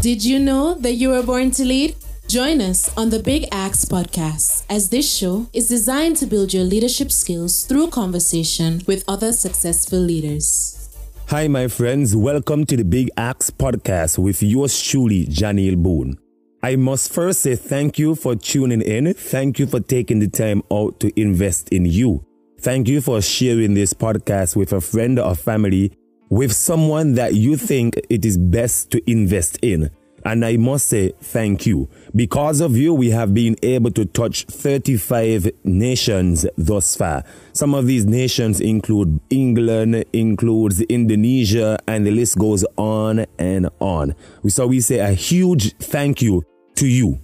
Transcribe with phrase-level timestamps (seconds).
[0.00, 1.94] Did you know that you were born to lead?
[2.26, 6.64] Join us on the Big Axe podcast, as this show is designed to build your
[6.64, 10.88] leadership skills through conversation with other successful leaders.
[11.28, 12.16] Hi, my friends.
[12.16, 16.18] Welcome to the Big Axe podcast with yours truly, Janeel Boon.
[16.62, 19.12] I must first say thank you for tuning in.
[19.12, 22.24] Thank you for taking the time out to invest in you.
[22.58, 25.92] Thank you for sharing this podcast with a friend or family,
[26.30, 29.90] with someone that you think it is best to invest in.
[30.24, 31.88] And I must say thank you.
[32.14, 37.24] Because of you, we have been able to touch 35 nations thus far.
[37.52, 44.14] Some of these nations include England, includes Indonesia, and the list goes on and on.
[44.46, 46.44] So we say a huge thank you
[46.76, 47.18] to you.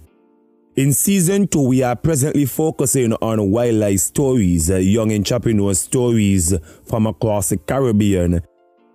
[0.75, 6.53] In season two, we are presently focusing on wildlife stories, uh, young entrepreneur stories
[6.83, 8.41] from across the Caribbean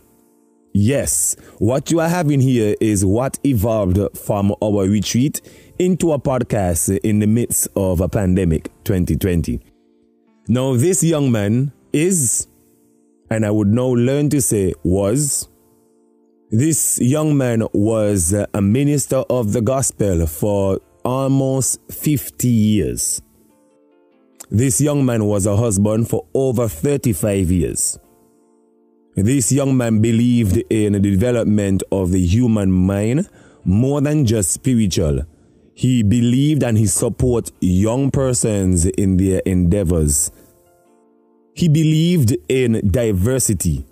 [0.75, 5.41] Yes, what you are having here is what evolved from our retreat
[5.79, 9.61] into a podcast in the midst of a pandemic 2020.
[10.49, 12.47] Now, this young man is,
[13.31, 15.49] and I would now learn to say was,
[16.51, 23.21] this young man was a minister of the gospel for almost 50 years.
[24.49, 27.99] This young man was a husband for over 35 years.
[29.17, 33.29] This young man believed in the development of the human mind
[33.65, 35.23] more than just spiritual.
[35.77, 40.31] He believed and he support young persons in their endeavors.
[41.53, 43.85] He believed in diversity.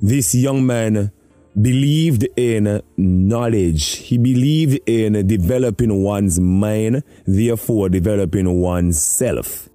[0.00, 1.12] This young man
[1.58, 3.96] believed in knowledge.
[3.96, 9.70] He believed in developing one's mind, therefore developing one's self.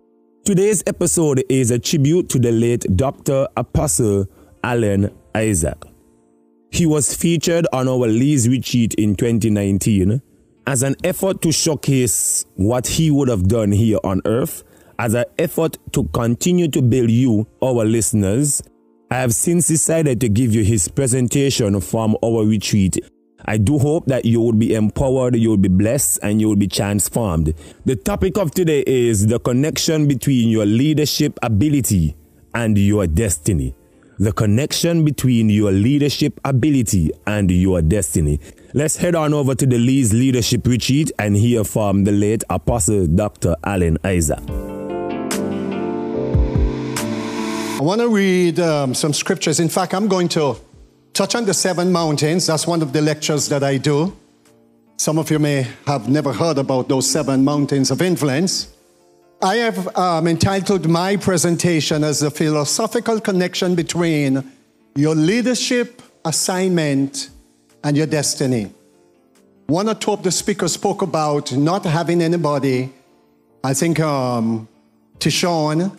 [0.45, 3.47] Today's episode is a tribute to the late Dr.
[3.57, 4.27] Apostle
[4.63, 5.83] Allan Isaac.
[6.69, 10.21] He was featured on our LEES retreat in 2019
[10.69, 14.63] as an effort to showcase what he would have done here on earth,
[15.00, 18.62] as an effort to continue to build you, our listeners,
[19.09, 23.00] I have since decided to give you his presentation from our retreat.
[23.46, 26.56] I do hope that you will be empowered, you will be blessed, and you will
[26.56, 27.56] be transformed.
[27.86, 32.16] The topic of today is the connection between your leadership ability
[32.53, 33.74] and your destiny
[34.19, 38.38] the connection between your leadership ability and your destiny.
[38.75, 43.07] Let's head on over to the LEES Leadership Retreat and hear from the late Apostle
[43.07, 43.56] Dr.
[43.63, 44.38] Allan Isaac.
[47.78, 49.59] I want to read um, some scriptures.
[49.59, 50.56] In fact, I'm going to
[51.13, 52.45] touch on the seven mountains.
[52.45, 54.16] That's one of the lectures that I do.
[54.98, 58.72] Some of you may have never heard about those seven mountains of influence.
[59.42, 64.44] I have um, entitled my presentation as the philosophical connection between
[64.94, 67.31] your leadership assignment
[67.83, 68.71] and your destiny.
[69.67, 72.91] One or two of the speakers spoke about not having anybody.
[73.63, 74.67] I think um,
[75.19, 75.95] Tishon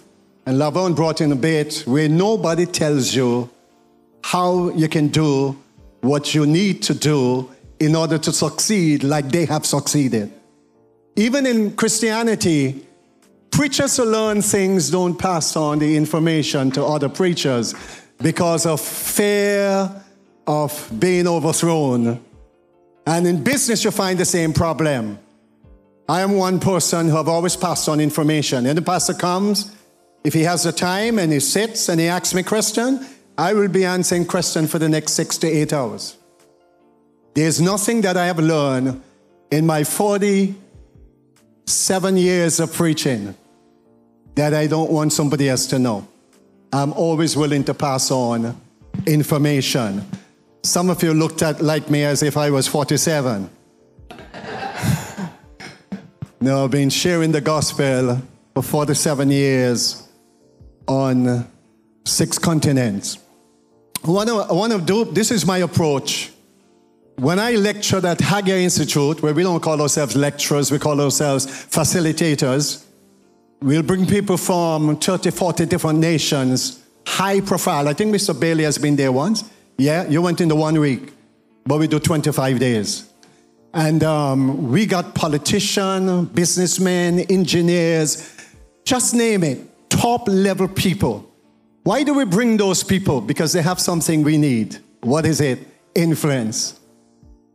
[0.46, 3.48] and Lavon brought in a bit where nobody tells you
[4.22, 5.56] how you can do
[6.00, 10.32] what you need to do in order to succeed like they have succeeded.
[11.16, 12.86] Even in Christianity,
[13.50, 17.74] Preachers who learn things don't pass on the information to other preachers
[18.22, 19.90] because of fear
[20.50, 22.20] of being overthrown.
[23.06, 25.20] And in business, you find the same problem.
[26.08, 28.66] I am one person who have always passed on information.
[28.66, 29.70] And the pastor comes,
[30.24, 33.06] if he has the time and he sits and he asks me a question,
[33.38, 36.16] I will be answering question for the next six to eight hours.
[37.34, 39.00] There's nothing that I have learned
[39.52, 43.36] in my 47 years of preaching
[44.34, 46.08] that I don't want somebody else to know.
[46.72, 48.60] I'm always willing to pass on
[49.06, 50.04] information.
[50.62, 53.48] Some of you looked at like me as if I was 47.
[56.40, 58.20] no, I've been sharing the gospel
[58.54, 60.06] for 47 years
[60.86, 61.48] on
[62.04, 63.18] six continents.
[64.04, 66.30] Want to, I want do, this is my approach.
[67.16, 71.46] When I lectured at Haggai Institute, where we don't call ourselves lecturers, we call ourselves
[71.46, 72.84] facilitators,
[73.60, 77.88] we'll bring people from 30, 40 different nations, high profile.
[77.88, 78.38] I think Mr.
[78.38, 79.44] Bailey has been there once.
[79.80, 81.10] Yeah, you went in the one week,
[81.64, 83.10] but we do 25 days.
[83.72, 88.30] And um, we got politicians, businessmen, engineers,
[88.84, 91.32] just name it, top level people.
[91.84, 93.22] Why do we bring those people?
[93.22, 94.76] Because they have something we need.
[95.00, 95.60] What is it?
[95.94, 96.78] Influence.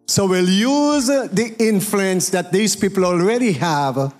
[0.08, 4.16] So we'll use the influence that these people already have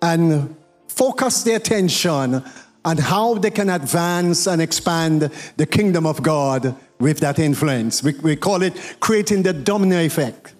[0.00, 0.56] and
[0.88, 2.42] focus their attention
[2.84, 8.02] on how they can advance and expand the kingdom of God with that influence.
[8.02, 10.54] We, we call it creating the domino effect.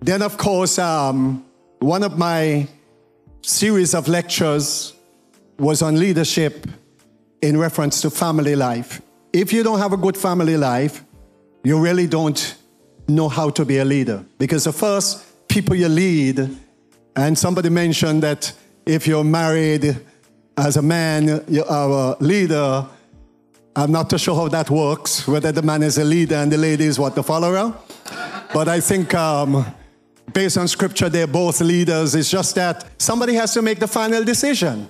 [0.00, 1.44] Then, of course, um,
[1.80, 2.68] one of my
[3.42, 4.94] series of lectures
[5.58, 6.66] was on leadership
[7.42, 9.00] in reference to family life.
[9.32, 11.04] If you don't have a good family life,
[11.64, 12.56] you really don't
[13.08, 14.24] know how to be a leader.
[14.38, 16.56] Because the first people you lead,
[17.16, 18.52] and somebody mentioned that
[18.86, 19.98] if you're married
[20.58, 22.86] as a man, you are a leader,
[23.76, 26.58] I'm not too sure how that works, whether the man is a leader and the
[26.58, 27.72] lady is what, the follower.
[28.52, 29.64] but I think um,
[30.32, 32.16] based on scripture, they're both leaders.
[32.16, 34.88] It's just that somebody has to make the final decision.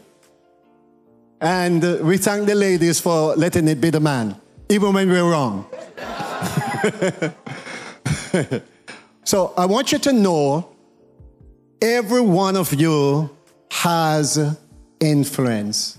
[1.41, 5.67] And we thank the ladies for letting it be the man, even when we're wrong.
[9.23, 10.71] so I want you to know
[11.83, 13.29] every one of you
[13.71, 14.57] has
[15.01, 15.99] influence,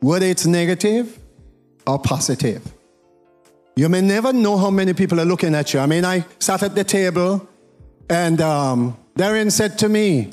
[0.00, 1.18] whether it's negative
[1.86, 2.62] or positive.
[3.76, 5.80] You may never know how many people are looking at you.
[5.80, 7.48] I mean, I sat at the table
[8.08, 10.30] and um, Darren said to me,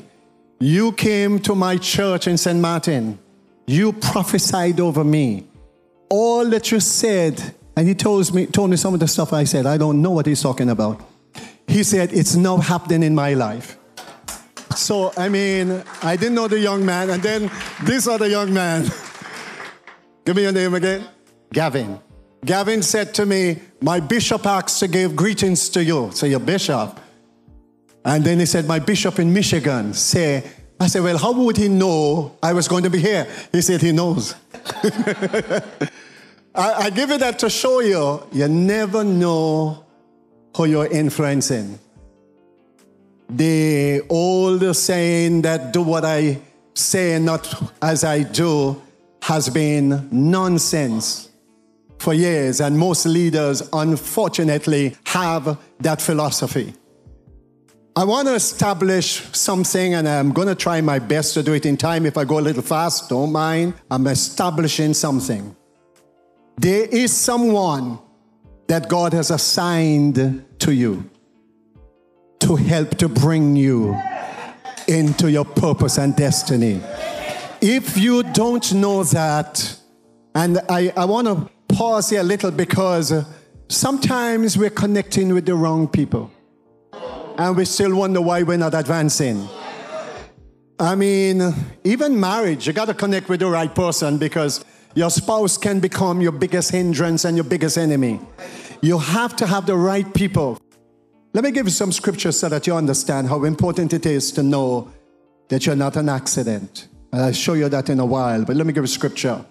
[0.60, 2.58] You came to my church in St.
[2.58, 3.18] Martin.
[3.66, 5.46] You prophesied over me.
[6.08, 9.44] All that you said, and he told me, told me some of the stuff I
[9.44, 9.66] said.
[9.66, 11.00] I don't know what he's talking about.
[11.66, 13.78] He said, It's now happening in my life.
[14.76, 17.50] So, I mean, I didn't know the young man, and then
[17.84, 18.90] this other young man.
[20.24, 21.06] Give me your name again.
[21.52, 21.98] Gavin.
[22.44, 26.10] Gavin said to me, My bishop asked to give greetings to you.
[26.12, 26.98] So, your bishop.
[28.04, 29.94] And then he said, My bishop in Michigan.
[29.94, 30.44] Say,
[30.80, 33.26] I said, Well, how would he know I was going to be here?
[33.52, 34.34] He said, He knows.
[36.54, 39.84] I, I give you that to show you, you never know
[40.56, 41.78] who you're influencing.
[43.34, 46.38] The old saying that do what I
[46.74, 48.80] say not as I do
[49.22, 51.30] has been nonsense
[51.98, 56.74] for years, and most leaders, unfortunately, have that philosophy.
[57.96, 61.64] I want to establish something, and I'm going to try my best to do it
[61.64, 62.04] in time.
[62.04, 63.74] If I go a little fast, don't mind.
[63.90, 65.56] I'm establishing something.
[66.58, 67.98] There is someone
[68.66, 71.08] that God has assigned to you
[72.42, 73.96] to help to bring you
[74.88, 76.80] into your purpose and destiny.
[77.60, 79.78] If you don't know that,
[80.34, 83.12] and I, I want to pause here a little because
[83.68, 86.30] sometimes we're connecting with the wrong people
[87.38, 89.48] and we still wonder why we're not advancing.
[90.80, 95.56] I mean, even marriage, you got to connect with the right person because your spouse
[95.56, 98.20] can become your biggest hindrance and your biggest enemy.
[98.80, 100.58] You have to have the right people.
[101.34, 104.42] Let me give you some scriptures so that you understand how important it is to
[104.42, 104.92] know
[105.48, 106.88] that you're not an accident.
[107.10, 109.42] I'll show you that in a while, but let me give you scripture.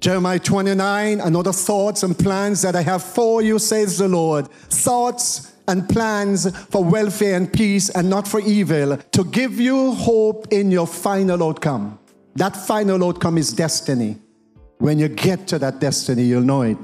[0.00, 4.48] Jeremiah 29, another thoughts and plans that I have for you, says the Lord.
[4.48, 10.52] Thoughts and plans for welfare and peace and not for evil, to give you hope
[10.52, 11.98] in your final outcome.
[12.34, 14.18] That final outcome is destiny.
[14.78, 16.76] When you get to that destiny, you'll know it.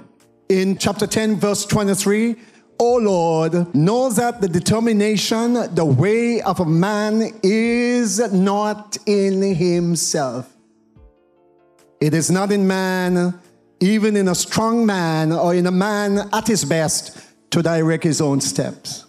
[0.48, 2.36] In chapter 10, verse 23,
[2.84, 10.52] O Lord, know that the determination, the way of a man is not in himself.
[12.00, 13.38] It is not in man,
[13.78, 17.16] even in a strong man or in a man at his best,
[17.52, 19.06] to direct his own steps.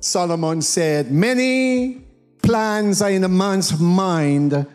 [0.00, 2.00] Solomon said, Many
[2.42, 4.66] plans are in a man's mind,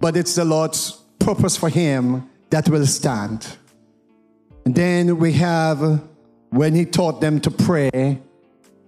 [0.00, 3.56] but it's the Lord's purpose for him that will stand.
[4.64, 6.10] And then we have
[6.50, 8.20] when he taught them to pray,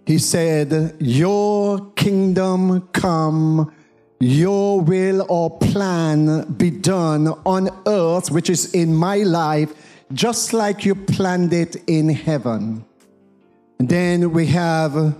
[0.04, 3.72] he said, Your kingdom come,
[4.20, 9.72] your will or plan be done on earth, which is in my life,
[10.12, 12.84] just like you planned it in heaven.
[13.78, 15.16] And then we have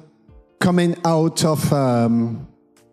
[0.61, 2.47] coming out of um,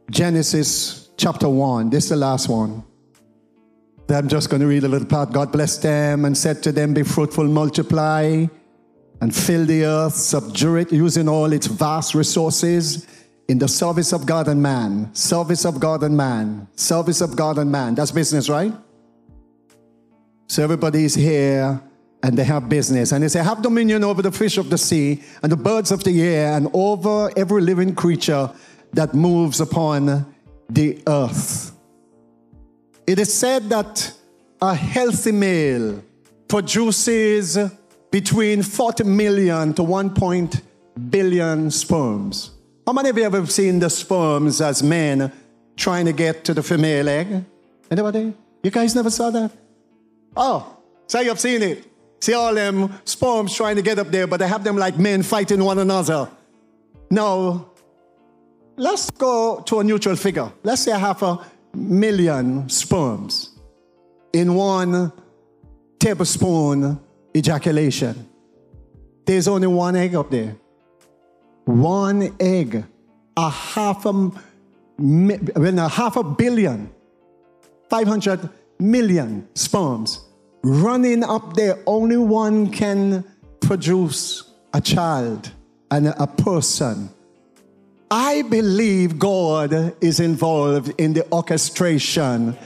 [0.10, 1.90] Genesis chapter 1.
[1.90, 2.84] This is the last one.
[4.10, 5.32] I'm just going to read a little part.
[5.32, 8.48] God blessed them and said to them, Be fruitful, multiply
[9.22, 13.08] and fill the earth, subdue it, using all its vast resources
[13.48, 15.14] in the service of God and man.
[15.14, 16.68] Service of God and man.
[16.76, 17.96] Service of God and man.
[17.96, 18.74] That's business, right?
[20.48, 21.82] So everybody's here
[22.24, 23.12] and they have business.
[23.12, 26.04] And they say, Have dominion over the fish of the sea and the birds of
[26.04, 28.52] the air and over every living creature
[28.94, 30.26] that moves upon
[30.70, 31.72] the earth.
[33.08, 34.12] It is said that
[34.62, 36.04] a healthy male
[36.48, 37.58] produces
[38.12, 40.00] between 40 million to 1.
[40.00, 40.62] 1 point
[41.10, 42.52] billion sperms.
[42.86, 45.32] How many of you have ever seen the sperms as men
[45.76, 47.44] trying to get to the female egg?
[47.92, 48.34] Anybody?
[48.64, 49.52] You guys never saw that?
[50.36, 51.86] Oh, say you've seen it.
[52.22, 55.24] See all them sperms trying to get up there, but they have them like men
[55.24, 56.30] fighting one another.
[57.10, 57.72] Now,
[58.76, 60.52] let's go to a neutral figure.
[60.64, 61.40] Let's say have a
[61.74, 63.50] million sperms
[64.34, 65.12] in one
[66.00, 67.00] tablespoon
[67.36, 68.28] ejaculation.
[69.26, 70.56] There's only one egg up there.
[71.66, 72.84] One egg.
[73.38, 76.92] A half a, well, a half a billion,
[77.90, 80.22] 500 million sperms
[80.64, 81.78] running up there.
[81.86, 83.24] Only one can
[83.62, 84.44] produce
[84.74, 85.52] a child
[85.92, 87.10] and a person.
[88.12, 92.58] I believe God is involved in the orchestration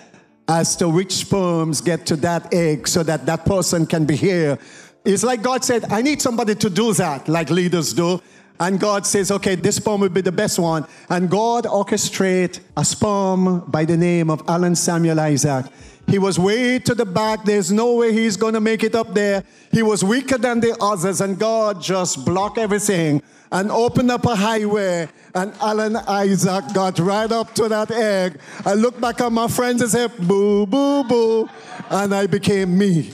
[0.48, 4.58] as to which sperms get to that egg so that that person can be here.
[5.06, 8.22] It's like God said, I need somebody to do that, like leaders do.
[8.60, 10.86] And God says, okay, this sperm will be the best one.
[11.10, 15.66] And God orchestrate a sperm by the name of Allan Samuel Isaac.
[16.08, 17.44] He was way to the back.
[17.44, 19.44] There's no way he's going to make it up there.
[19.72, 24.36] He was weaker than the others, and God just blocked everything and opened up a
[24.36, 25.08] highway.
[25.34, 28.40] And Allan Isaac got right up to that egg.
[28.66, 31.50] I looked back at my friends and said, boo, boo, boo.
[31.90, 33.12] And I became me.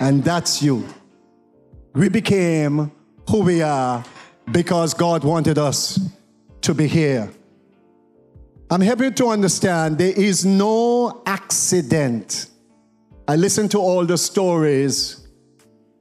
[0.00, 0.86] And that's you.
[1.94, 2.90] We became
[3.28, 4.04] who we are
[4.50, 5.98] because God wanted us
[6.62, 7.30] to be here.
[8.72, 12.46] I'm happy to understand there is no accident.
[13.26, 15.26] I listened to all the stories.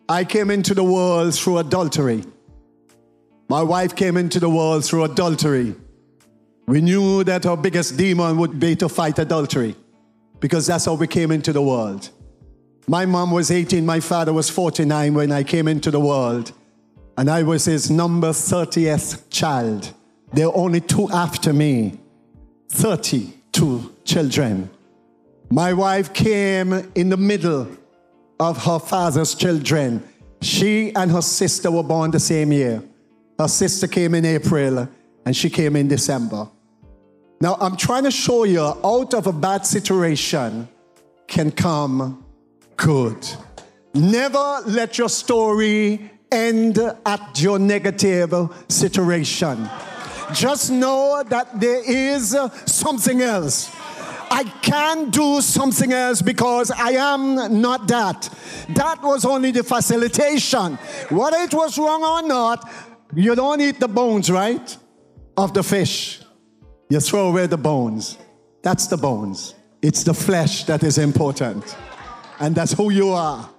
[0.07, 2.23] I came into the world through adultery.
[3.49, 5.75] My wife came into the world through adultery.
[6.67, 9.75] We knew that our biggest demon would be to fight adultery
[10.39, 12.11] because that's how we came into the world.
[12.87, 16.51] My mom was 18, my father was 49 when I came into the world,
[17.17, 19.91] and I was his number 30th child.
[20.33, 21.99] There are only two after me
[22.69, 24.69] 32 children.
[25.49, 27.67] My wife came in the middle
[28.39, 30.03] of her father's children.
[30.41, 32.83] She and her sister were born the same year.
[33.37, 34.87] Her sister came in April
[35.25, 36.47] and she came in December.
[37.41, 40.67] Now, I'm trying to show you out of a bad situation
[41.27, 42.23] can come
[42.75, 43.27] good.
[43.93, 48.33] Never let your story end at your negative
[48.67, 49.69] situation.
[50.33, 53.75] Just know that there is uh, something else.
[54.31, 58.29] I can do something else because I am not that.
[58.69, 60.75] That was only the facilitation.
[61.09, 62.69] Whether it was wrong or not,
[63.15, 64.77] you don't eat the bones, right?
[65.35, 66.21] Of the fish.
[66.89, 68.17] You throw away the bones.
[68.61, 69.55] That's the bones.
[69.81, 71.75] It's the flesh that is important.
[72.39, 73.49] And that's who you are.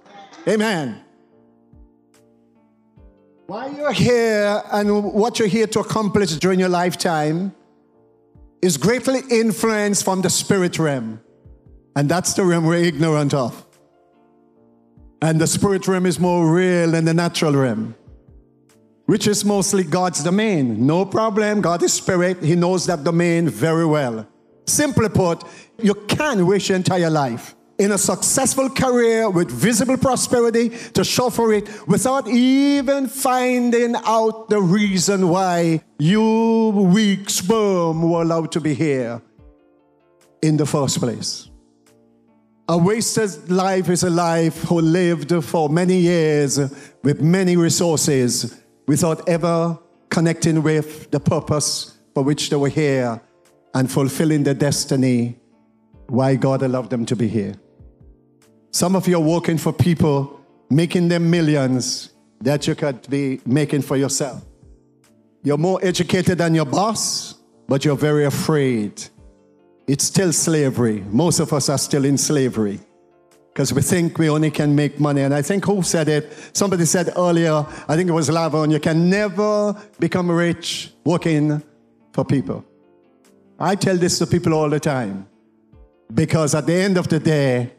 [0.47, 1.03] Amen.
[3.51, 7.53] Why you're here and what you're here to accomplish during your lifetime
[8.61, 11.19] is greatly influenced from the spirit realm.
[11.93, 13.65] And that's the realm we're ignorant of.
[15.21, 17.93] And the spirit realm is more real than the natural realm
[19.07, 20.87] which is mostly God's domain.
[20.87, 21.59] No problem.
[21.59, 22.41] God is spirit.
[22.41, 24.25] He knows that domain very well.
[24.65, 25.43] Simply put,
[25.77, 31.31] you can wish your entire life in a successful career with visible prosperity to show
[31.31, 38.61] for it without even finding out the reason why you weak sperm were allowed to
[38.61, 39.19] be here
[40.43, 41.49] in the first place.
[42.69, 46.59] A wasted life is a life who lived for many years
[47.01, 53.19] with many resources without ever connecting with the purpose for which they were here
[53.73, 55.39] and fulfilling their destiny
[56.09, 57.55] why God allowed them to be here.
[58.71, 63.81] Some of you are working for people, making them millions that you could be making
[63.81, 64.43] for yourself.
[65.43, 67.35] You're more educated than your boss,
[67.67, 69.03] but you're very afraid.
[69.87, 71.03] It's still slavery.
[71.09, 72.79] Most of us are still in slavery
[73.51, 75.21] because we think we only can make money.
[75.21, 76.31] And I think who said it?
[76.53, 81.61] Somebody said earlier, I think it was Lavon, you can never become rich working
[82.13, 82.63] for people.
[83.59, 85.27] I tell this to people all the time
[86.13, 87.71] because at the end of the day,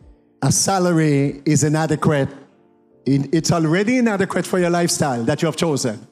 [0.42, 2.28] a salary is inadequate.
[3.06, 6.06] It's already inadequate for your lifestyle that you have chosen.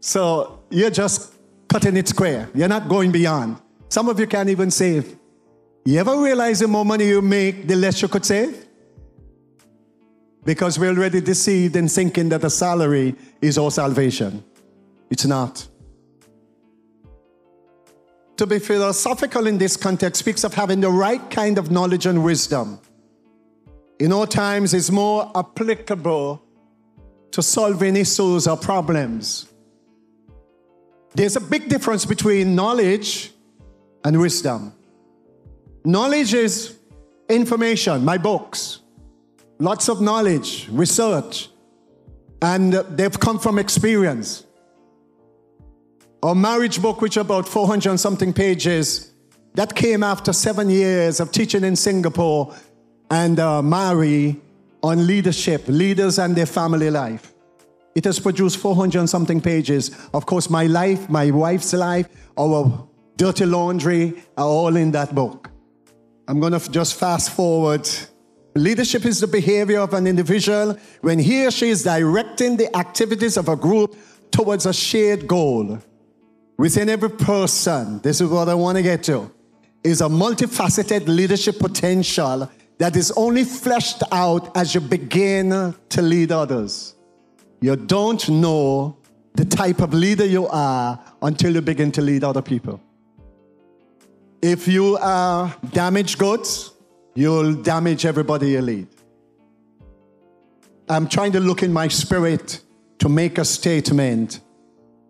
[0.00, 1.34] So you're just
[1.68, 2.48] cutting it square.
[2.54, 3.58] You're not going beyond.
[3.88, 5.16] Some of you can't even save.
[5.84, 8.66] You ever realize the more money you make, the less you could save?
[10.44, 14.42] Because we're already deceived in thinking that a salary is our salvation.
[15.10, 15.66] It's not.
[18.36, 22.24] To be philosophical in this context speaks of having the right kind of knowledge and
[22.24, 22.80] wisdom.
[24.00, 26.42] In all times, is more applicable
[27.30, 29.46] to solving issues or problems.
[31.14, 33.32] There's a big difference between knowledge
[34.04, 34.72] and wisdom.
[35.84, 36.76] Knowledge is
[37.28, 38.80] information, my books,
[39.58, 41.48] lots of knowledge, research,
[42.42, 44.44] and they've come from experience.
[46.22, 49.12] Our marriage book, which about 400 and something pages,
[49.54, 52.54] that came after seven years of teaching in Singapore
[53.10, 54.40] and uh, Mari
[54.82, 57.32] on leadership, leaders and their family life.
[57.94, 59.90] It has produced 400 and something pages.
[60.12, 65.48] Of course, my life, my wife's life, our dirty laundry are all in that book.
[66.26, 67.88] I'm going to just fast forward.
[68.54, 73.36] Leadership is the behavior of an individual when he or she is directing the activities
[73.36, 73.96] of a group
[74.30, 75.78] towards a shared goal.
[76.56, 79.30] Within every person, this is what I want to get to,
[79.82, 86.32] is a multifaceted leadership potential that is only fleshed out as you begin to lead
[86.32, 86.94] others.
[87.60, 88.96] You don't know
[89.34, 92.80] the type of leader you are until you begin to lead other people.
[94.42, 96.72] If you are damaged goods,
[97.14, 98.88] you'll damage everybody you lead.
[100.88, 102.60] I'm trying to look in my spirit
[102.98, 104.40] to make a statement.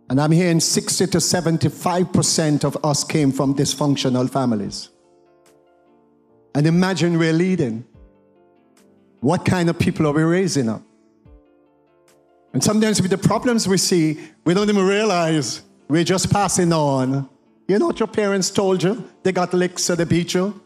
[0.09, 4.91] And I'm hearing 60 to 75% of us came from dysfunctional families.
[6.55, 7.85] And imagine we're leading.
[9.21, 10.83] What kind of people are we raising up?
[12.53, 17.29] And sometimes with the problems we see, we don't even realize we're just passing on
[17.67, 19.09] you know what your parents told you?
[19.23, 20.61] They got licks so they beat you.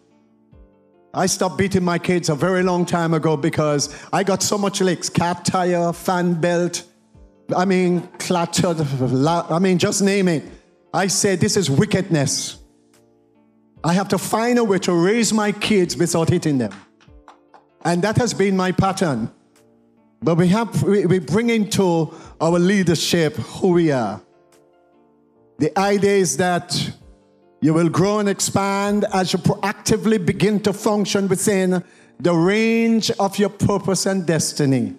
[1.14, 4.80] I stopped beating my kids a very long time ago because I got so much
[4.80, 6.84] licks cap tire, fan belt,
[7.56, 10.44] I mean, clattered, I mean, just name it.
[10.92, 12.57] I said, This is wickedness.
[13.84, 16.72] I have to find a way to raise my kids without hitting them.
[17.84, 19.30] And that has been my pattern.
[20.20, 24.20] But we have we, bring into our leadership who we are.
[25.58, 26.92] The idea is that
[27.60, 31.84] you will grow and expand as you proactively begin to function within
[32.20, 34.94] the range of your purpose and destiny.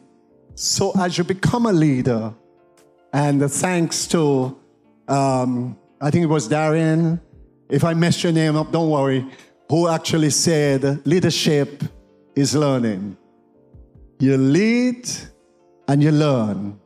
[0.56, 2.34] So, as you become a leader,
[3.12, 4.58] and thanks to,
[5.08, 7.22] um, I think it was Darian,
[7.70, 9.26] if I mess your name up, don't worry,
[9.70, 11.84] who actually said leadership
[12.36, 13.16] is learning.
[14.20, 15.08] You lead
[15.88, 16.80] and you learn.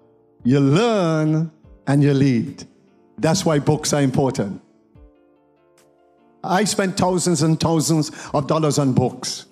[0.43, 1.51] You learn
[1.87, 2.65] and you lead.
[3.17, 4.61] That's why books are important.
[6.43, 9.45] I spent thousands and thousands of dollars on books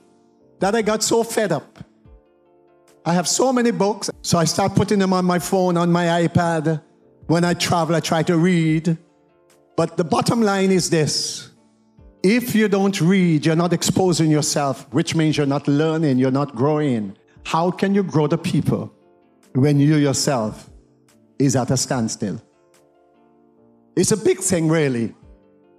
[0.59, 1.79] that I got so fed up.
[3.05, 6.27] I have so many books, so I start putting them on my phone, on my
[6.27, 6.81] iPad.
[7.27, 8.97] When I travel, I try to read.
[9.75, 11.51] But the bottom line is this
[12.23, 16.55] if you don't read, you're not exposing yourself, which means you're not learning, you're not
[16.55, 17.17] growing.
[17.45, 18.93] How can you grow the people
[19.53, 20.69] when you yourself
[21.39, 22.39] is at a standstill?
[23.95, 25.15] It's a big thing, really.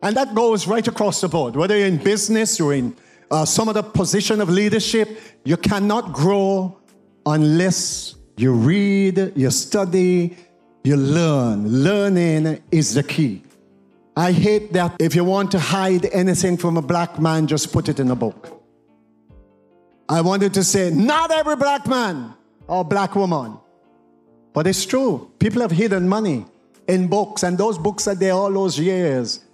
[0.02, 1.54] And that goes right across the board.
[1.54, 2.96] Whether you're in business or in
[3.30, 6.76] uh, some other position of leadership, you cannot grow
[7.24, 10.36] unless you read, you study,
[10.82, 11.84] you learn.
[11.84, 13.44] Learning is the key.
[14.16, 17.88] I hate that if you want to hide anything from a black man, just put
[17.88, 18.62] it in a book.
[20.08, 22.34] I wanted to say, not every black man
[22.66, 23.58] or black woman.
[24.52, 25.30] But it's true.
[25.38, 26.44] People have hidden money
[26.86, 29.44] in books, and those books are there all those years.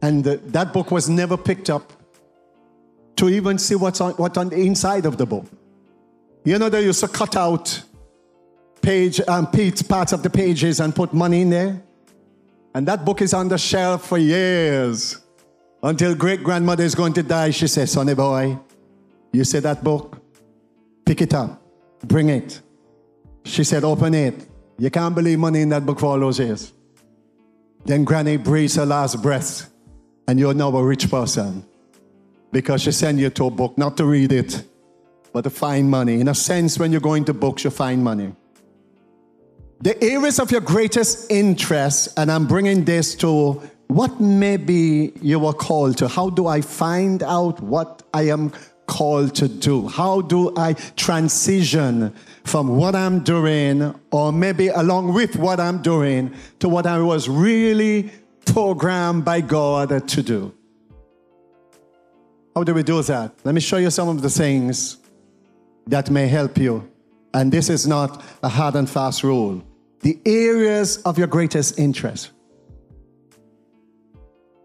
[0.00, 1.92] And that book was never picked up
[3.16, 5.44] to even see what's on, what on the inside of the book.
[6.44, 7.82] You know, they used to cut out
[8.80, 11.82] page, um, parts of the pages and put money in there.
[12.74, 15.18] And that book is on the shelf for years
[15.82, 17.50] until great grandmother is going to die.
[17.50, 18.58] She says, Sonny boy,
[19.32, 20.18] you see that book?
[21.04, 21.60] Pick it up,
[22.04, 22.60] bring it.
[23.44, 24.46] She said, Open it.
[24.78, 26.72] You can't believe money in that book for all those years.
[27.84, 29.70] Then Granny breathes her last breath,
[30.28, 31.64] and you're now a rich person
[32.52, 34.62] because she sent you to a book not to read it,
[35.32, 36.20] but to find money.
[36.20, 38.34] In a sense, when you're going to books, you find money.
[39.82, 45.54] The areas of your greatest interest, and I'm bringing this to what maybe you were
[45.54, 46.08] called to.
[46.08, 48.52] How do I find out what I am
[48.86, 49.88] called to do?
[49.88, 52.14] How do I transition
[52.44, 57.26] from what I'm doing, or maybe along with what I'm doing, to what I was
[57.30, 58.10] really
[58.44, 60.52] programmed by God to do?
[62.54, 63.32] How do we do that?
[63.44, 64.98] Let me show you some of the things
[65.86, 66.86] that may help you.
[67.32, 69.64] And this is not a hard and fast rule.
[70.00, 72.30] The areas of your greatest interest.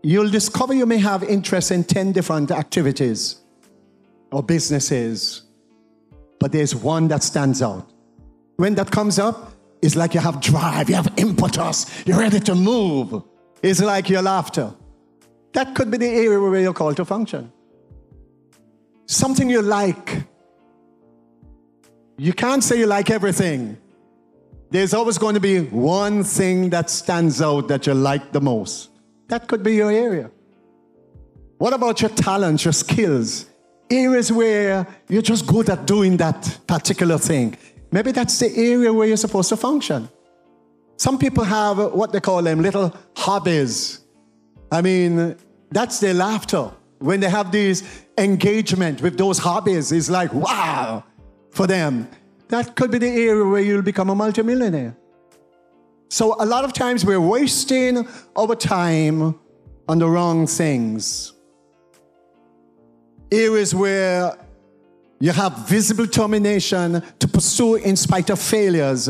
[0.04, 3.38] You'll discover you may have interest in 10 different activities
[4.32, 5.44] or businesses,
[6.40, 7.90] but there's one that stands out.
[8.58, 12.56] When that comes up, it's like you have drive, you have impetus, you're ready to
[12.56, 13.24] move.
[13.62, 14.74] It's like your laughter.
[15.54, 17.52] That could be the area where you're called to function.
[19.08, 20.24] Something you like.
[22.18, 23.78] You can't say you like everything.
[24.70, 28.90] There's always going to be one thing that stands out that you like the most.
[29.28, 30.32] That could be your area.
[31.58, 33.48] What about your talents, your skills?
[33.90, 37.58] areas where you're just good at doing that particular thing.
[37.92, 40.10] Maybe that's the area where you're supposed to function.
[40.98, 44.00] Some people have what they call them little hobbies.
[44.72, 45.36] I mean,
[45.72, 46.72] that's their laughter.
[47.00, 47.84] When they have these
[48.18, 51.04] engagement with those hobbies, it's like, wow,
[51.52, 52.08] for them.
[52.56, 54.96] That could be the area where you'll become a multimillionaire.
[56.08, 59.38] So a lot of times we're wasting our time
[59.90, 61.34] on the wrong things
[63.30, 64.38] areas where
[65.20, 69.10] you have visible determination to pursue in spite of failures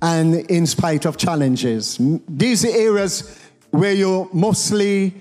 [0.00, 1.98] and in spite of challenges.
[2.26, 3.38] These are areas
[3.70, 5.12] where you mostly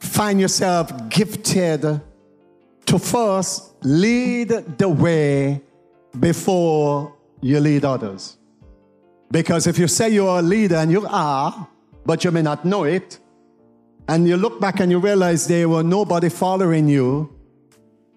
[0.00, 1.82] find yourself gifted
[2.86, 4.48] to first lead
[4.78, 5.60] the way
[6.18, 8.36] before you lead others.
[9.30, 11.68] Because if you say you're a leader and you are,
[12.04, 13.18] but you may not know it,
[14.08, 17.30] and you look back and you realize there were nobody following you,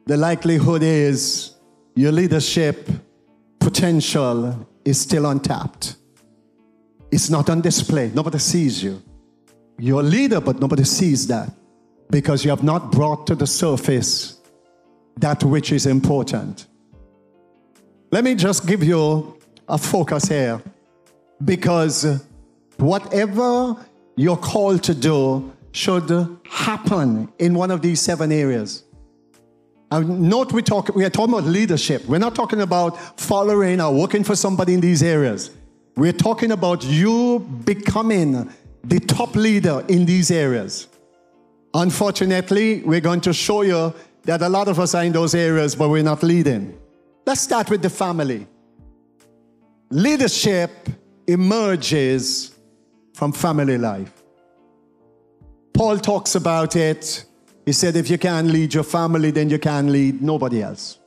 [0.06, 1.56] the likelihood is
[1.96, 2.90] your leadership
[3.60, 5.98] potential is still untapped.
[7.12, 8.10] It's not on display.
[8.14, 9.02] Nobody sees you.
[9.78, 11.52] You're a leader, but nobody sees that
[12.10, 14.40] because you have not brought to the surface
[15.18, 16.68] that which is important.
[18.12, 19.38] Let me just give you
[19.70, 20.62] a focus here
[21.46, 22.22] because
[22.76, 23.78] whatever
[24.18, 28.84] you're called to do should happen in one of these seven areas.
[29.92, 32.04] And note we talk, we are talking about leadership.
[32.04, 35.52] We're not talking about following or working for somebody in these areas.
[35.96, 38.50] We're talking about you becoming
[38.84, 40.90] the top leader in these areas.
[41.74, 43.94] Unfortunately, we're going to show you
[44.24, 46.78] that a lot of us are in those areas, but we're not leading.
[47.26, 48.48] Let's start with the family.
[49.90, 50.72] Leadership
[51.28, 52.56] emerges
[53.14, 54.12] from family life.
[55.74, 57.26] Paul talks about it
[57.66, 61.00] he said, if you can't lead your family, then you can't lead nobody else.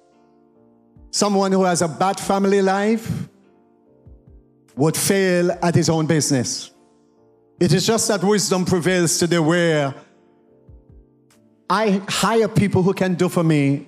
[1.11, 3.29] Someone who has a bad family life
[4.77, 6.71] would fail at his own business.
[7.61, 9.95] It is just that wisdom prevails today where
[11.71, 13.87] I hire people who can do for me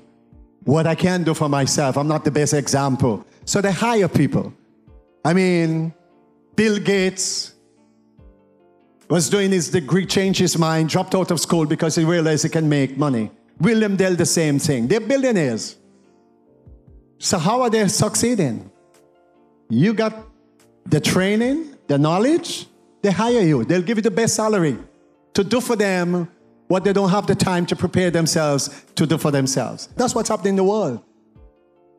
[0.67, 1.97] what I can't do for myself.
[1.97, 3.25] I'm not the best example.
[3.45, 4.53] So they hire people.
[5.25, 5.95] I mean,
[6.55, 7.55] Bill Gates,
[9.09, 12.49] was doing his degree, changed his mind, dropped out of school because he realized he
[12.49, 13.31] can make money.
[13.61, 14.89] William Dell, the same thing.
[14.89, 15.77] They're billionaires.
[17.19, 18.71] So, how are they succeeding?
[19.69, 20.15] You got
[20.85, 22.67] the training, the knowledge,
[23.03, 23.65] they hire you.
[23.65, 24.77] They'll give you the best salary
[25.35, 26.29] to do for them
[26.69, 29.89] what they don't have the time to prepare themselves to do for themselves.
[29.97, 31.03] That's what's happening in the world.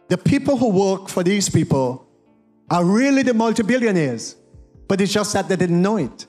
[0.09, 2.07] The people who work for these people
[2.69, 4.35] are really the multi billionaires,
[4.87, 6.25] but it's just that they didn't know it.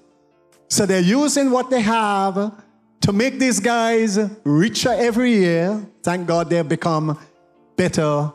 [0.69, 2.63] So they're using what they have
[3.01, 5.87] to make these guys richer every year.
[6.03, 7.19] Thank God they've become
[7.77, 8.33] better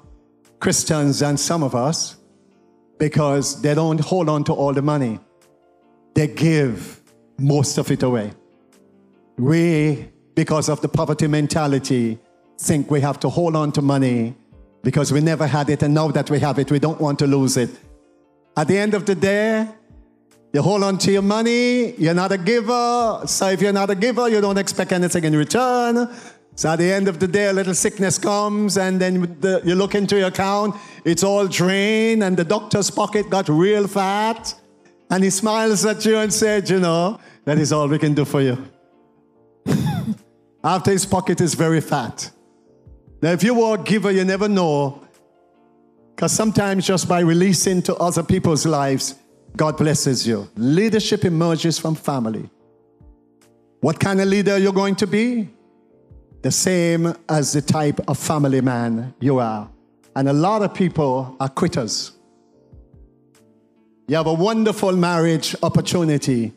[0.59, 2.17] Christians than some of us
[2.97, 5.19] because they don't hold on to all the money.
[6.13, 7.01] They give
[7.37, 8.33] most of it away.
[9.37, 12.19] We, because of the poverty mentality,
[12.59, 14.35] think we have to hold on to money
[14.83, 17.27] because we never had it, and now that we have it, we don't want to
[17.27, 17.69] lose it.
[18.55, 19.67] At the end of the day,
[20.51, 23.21] you hold on to your money, you're not a giver.
[23.25, 26.07] So if you're not a giver, you don't expect anything in return.
[26.55, 29.73] So at the end of the day, a little sickness comes, and then the, you
[29.73, 34.53] look into your account, it's all drained, and the doctor's pocket got real fat.
[35.09, 38.25] And he smiles at you and said, You know, that is all we can do
[38.25, 38.57] for you.
[40.63, 42.31] After his pocket is very fat.
[43.21, 45.05] Now, if you are a giver, you never know.
[46.15, 49.15] Because sometimes just by releasing to other people's lives,
[49.57, 50.49] God blesses you.
[50.55, 52.49] Leadership emerges from family.
[53.81, 55.49] What kind of leader you're going to be?
[56.41, 59.69] The same as the type of family man you are.
[60.15, 62.11] And a lot of people are quitters.
[64.07, 66.53] You have a wonderful marriage opportunity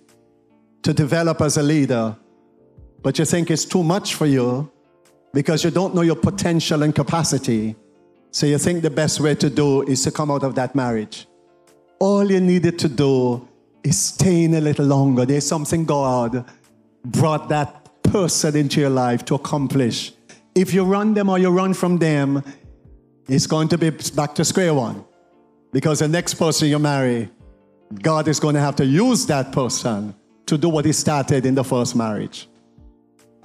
[0.82, 2.16] to develop as a leader,
[3.06, 4.68] but you think it's too much for you
[5.32, 7.76] because you don't know your potential and capacity.
[8.32, 11.28] So you think the best way to do is to come out of that marriage.
[12.00, 13.46] All you needed to do
[13.84, 15.24] is stay in a little longer.
[15.24, 16.44] There's something God
[17.04, 20.12] brought that person into your life to accomplish.
[20.56, 22.42] If you run them or you run from them,
[23.28, 25.04] it's going to be back to square one.
[25.72, 27.30] Because the next person you marry,
[28.02, 30.12] God is going to have to use that person
[30.46, 32.48] to do what he started in the first marriage.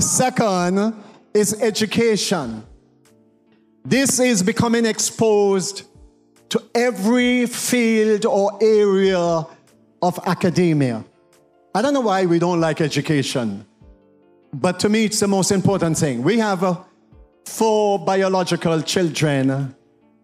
[0.01, 0.95] Second
[1.31, 2.63] is education.
[3.85, 5.83] This is becoming exposed
[6.49, 9.45] to every field or area
[10.01, 11.05] of academia.
[11.75, 13.65] I don't know why we don't like education,
[14.51, 16.23] but to me, it's the most important thing.
[16.23, 16.77] We have uh,
[17.45, 19.75] four biological children,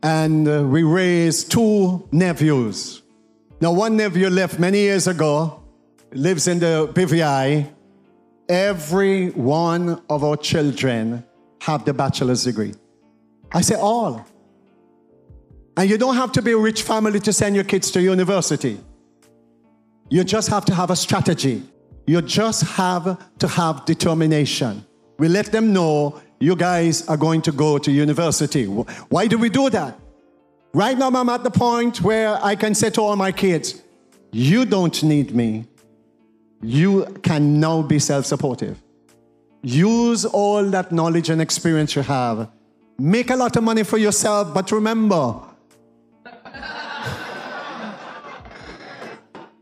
[0.02, 3.04] and uh, we raised two nephews.
[3.62, 5.64] Now, one nephew left many years ago,
[6.12, 7.77] lives in the BVI.
[8.50, 11.26] Every one of our children
[11.62, 12.74] have the bachelor's degree.
[13.52, 14.26] I say all.
[15.76, 18.80] And you don't have to be a rich family to send your kids to university.
[20.10, 21.64] You just have to have a strategy.
[22.06, 24.86] You just have to have determination.
[25.20, 28.66] We let them know you guys are going to go to university.
[28.66, 30.00] Why do we do that?
[30.74, 33.82] Right now, I'm at the point where I can say to all my kids,
[34.32, 35.66] You don't need me.
[36.62, 38.82] You can now be self supportive.
[39.62, 42.50] Use all that knowledge and experience you have.
[42.98, 45.40] Make a lot of money for yourself, but remember,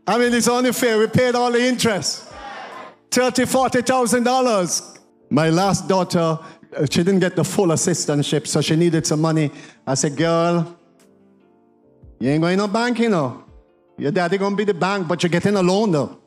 [0.06, 0.98] I mean, it's only fair.
[0.98, 2.32] We paid all the interest.
[3.10, 4.98] Thirty, forty thousand dollars.
[5.28, 6.38] My last daughter,
[6.76, 9.50] uh, she didn't get the full assistantship, so she needed some money.
[9.86, 10.76] I said, girl,
[12.20, 13.44] you ain't going to no bank, you know.
[13.98, 16.18] Your daddy gonna be the bank, but you're getting a loan though.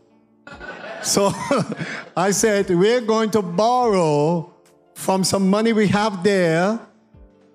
[1.03, 1.31] So
[2.17, 4.53] I said, we're going to borrow
[4.95, 6.79] from some money we have there.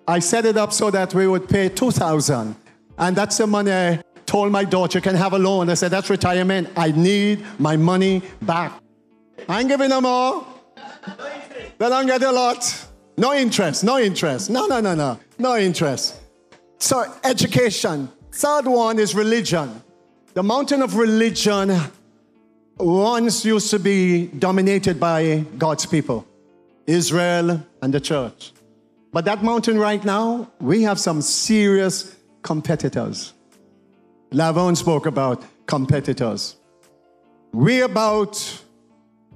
[0.07, 2.57] I set it up so that we would pay 2000
[2.98, 5.70] and that's the money I told my daughter, can have a loan.
[5.70, 6.68] I said, that's retirement.
[6.76, 8.72] I need my money back.
[9.48, 10.46] I ain't giving them all.
[11.78, 12.88] They don't get a lot.
[13.16, 14.50] No interest, no interest.
[14.50, 15.20] No, no, no, no.
[15.38, 16.20] No interest.
[16.78, 18.09] So, education.
[18.33, 19.83] Third one is religion.
[20.33, 21.70] The mountain of religion
[22.78, 26.26] once used to be dominated by God's people,
[26.87, 28.52] Israel and the church.
[29.12, 33.32] But that mountain right now, we have some serious competitors.
[34.32, 36.56] Lavon spoke about competitors.
[37.52, 38.32] We're about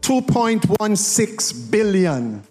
[0.01, 2.43] 2.16 billion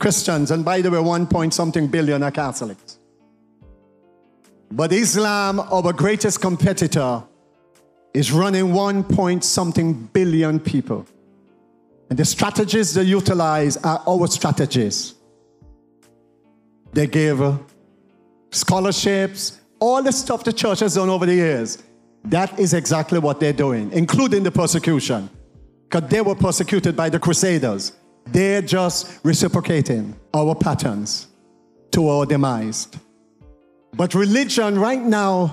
[0.00, 2.98] Christians, and by the way, 1 point something billion are Catholics.
[4.72, 7.22] But Islam, our greatest competitor,
[8.14, 11.06] is running 1 point something billion people.
[12.10, 15.14] And the strategies they utilize are our strategies.
[16.92, 17.58] They give
[18.50, 21.82] scholarships, all the stuff the church has done over the years.
[22.24, 25.30] That is exactly what they're doing, including the persecution.
[25.88, 27.92] Because they were persecuted by the Crusaders.
[28.26, 31.28] They're just reciprocating our patterns
[31.90, 32.88] to our demise.
[33.94, 35.48] But religion, right now,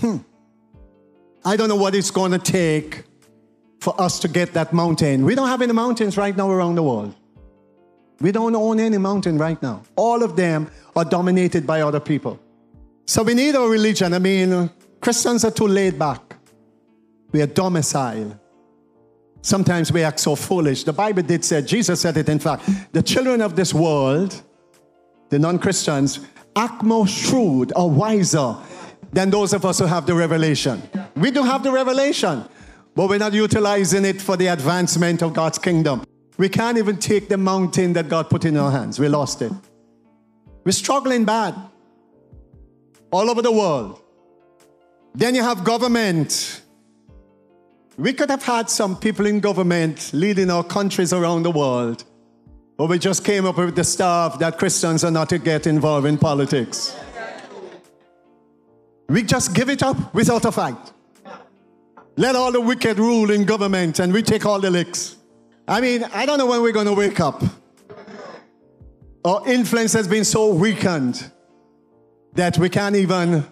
[0.00, 0.18] hmm,
[1.44, 3.04] I don't know what it's going to take
[3.80, 5.24] for us to get that mountain.
[5.24, 7.14] We don't have any mountains right now around the world.
[8.20, 9.82] We don't own any mountain right now.
[9.96, 12.40] All of them are dominated by other people.
[13.06, 14.14] So we need a religion.
[14.14, 16.36] I mean, Christians are too laid back.
[17.32, 18.40] We are domicile.
[19.42, 20.84] Sometimes we act so foolish.
[20.84, 24.40] The Bible did say, Jesus said it in fact, the children of this world,
[25.28, 26.20] the non Christians,
[26.56, 28.56] act more shrewd or wiser
[29.14, 30.82] than those of us who have the revelation.
[31.14, 32.44] We do have the revelation,
[32.96, 36.04] but we're not utilizing it for the advancement of God's kingdom.
[36.36, 38.98] We can't even take the mountain that God put in our hands.
[38.98, 39.52] We lost it.
[40.64, 41.54] We're struggling bad
[43.12, 44.02] all over the world.
[45.14, 46.62] Then you have government.
[47.96, 52.02] We could have had some people in government leading our countries around the world,
[52.76, 56.08] but we just came up with the stuff that Christians are not to get involved
[56.08, 56.96] in politics.
[59.08, 60.92] We just give it up without a fight.
[62.16, 65.16] Let all the wicked rule in government and we take all the licks.
[65.66, 67.42] I mean, I don't know when we're going to wake up.
[69.24, 71.30] Our influence has been so weakened
[72.34, 73.46] that we can't even,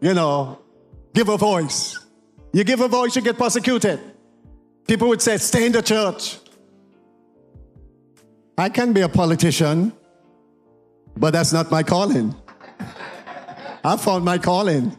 [0.00, 0.58] you know,
[1.14, 1.98] give a voice.
[2.52, 4.00] You give a voice, you get persecuted.
[4.86, 6.38] People would say, stay in the church.
[8.58, 9.92] I can be a politician,
[11.16, 12.34] but that's not my calling.
[13.84, 14.96] I found my calling.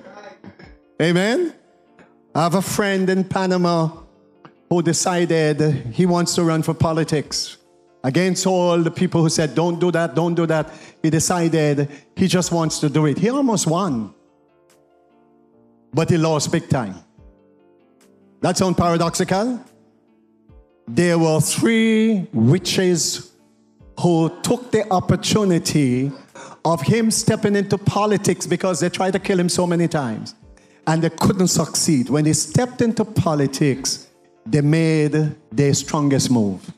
[1.01, 1.55] Amen.
[2.35, 3.89] I have a friend in Panama
[4.69, 5.59] who decided
[5.91, 7.57] he wants to run for politics.
[8.03, 10.71] Against all the people who said, don't do that, don't do that,
[11.01, 13.17] he decided he just wants to do it.
[13.17, 14.13] He almost won,
[15.91, 16.95] but he lost big time.
[18.41, 19.59] That sounds paradoxical.
[20.87, 23.31] There were three witches
[23.99, 26.11] who took the opportunity
[26.65, 30.33] of him stepping into politics because they tried to kill him so many times
[30.87, 32.09] and they couldn't succeed.
[32.09, 34.07] When he stepped into politics,
[34.45, 36.71] they made their strongest move.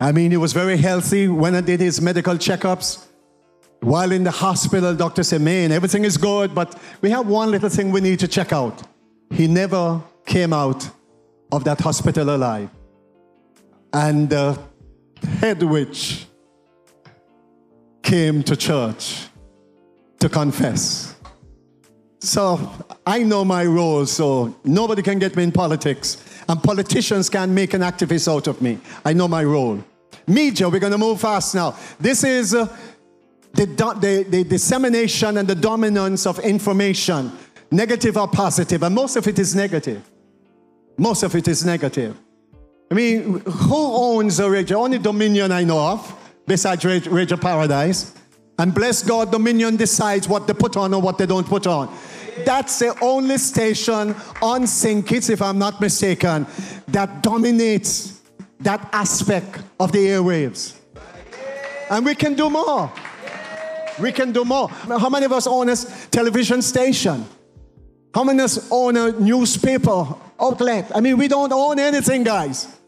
[0.00, 3.06] I mean, he was very healthy when I did his medical checkups.
[3.80, 7.68] While in the hospital, doctor said, Man, everything is good, but we have one little
[7.68, 8.82] thing we need to check out.
[9.30, 10.88] He never came out
[11.50, 12.70] of that hospital alive.
[13.92, 14.58] And the
[15.40, 16.26] head witch
[18.10, 19.28] came to church
[20.18, 21.14] to confess.
[22.18, 22.70] So
[23.06, 26.16] I know my role, so nobody can get me in politics,
[26.48, 28.80] and politicians can't make an activist out of me.
[29.04, 29.78] I know my role.
[30.26, 31.76] Media, we're going to move fast now.
[32.00, 32.66] This is uh,
[33.52, 37.30] the, the, the dissemination and the dominance of information,
[37.70, 40.02] negative or positive, and most of it is negative.
[40.98, 42.16] Most of it is negative.
[42.90, 44.80] I mean, who owns a radio?
[44.80, 46.19] Only Dominion I know of,
[46.50, 48.12] besides Radio Paradise.
[48.58, 51.88] And bless God, Dominion decides what they put on or what they don't put on.
[52.44, 55.06] That's the only station on St.
[55.06, 56.48] Kitts, if I'm not mistaken,
[56.88, 58.20] that dominates
[58.58, 60.74] that aspect of the airwaves.
[61.88, 62.92] And we can do more.
[64.00, 64.68] We can do more.
[64.68, 65.76] How many of us own a
[66.10, 67.26] television station?
[68.12, 70.90] How many of us own a newspaper outlet?
[70.96, 72.79] I mean, we don't own anything, guys.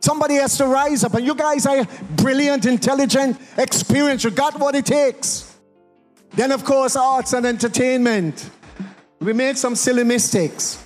[0.00, 1.86] Somebody has to rise up, and you guys are
[2.16, 4.24] brilliant, intelligent, experienced.
[4.24, 5.58] You got what it takes.
[6.30, 8.48] Then, of course, arts and entertainment.
[9.20, 10.82] We made some silly mistakes.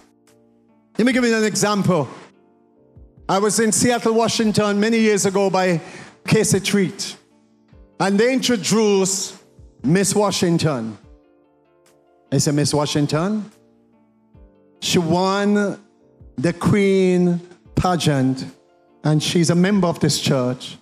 [0.98, 2.09] Let me give you an example.
[3.29, 5.81] I was in Seattle, Washington many years ago by
[6.27, 7.16] Casey Treat,
[8.00, 9.37] and they introduced
[9.83, 10.98] Miss Washington.
[12.33, 13.50] I said, Miss Washington?
[14.81, 15.81] She won
[16.37, 17.40] the Queen
[17.77, 18.44] pageant
[19.04, 20.78] and she's a member of this church,